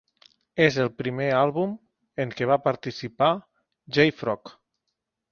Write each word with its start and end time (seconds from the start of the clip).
És 0.67 0.77
el 0.83 0.87
primer 1.01 1.25
àlbum 1.41 1.75
en 2.25 2.31
què 2.39 2.47
va 2.51 2.57
participar 2.67 3.27
Jay 3.99 4.15
Frog. 4.23 4.53